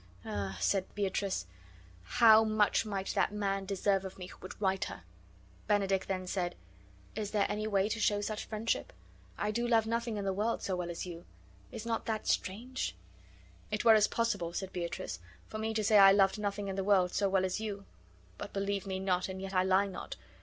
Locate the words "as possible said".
13.93-14.73